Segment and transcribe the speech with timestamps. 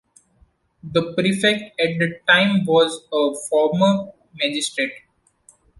[0.81, 4.93] The Prefect at the time was a former magistrate.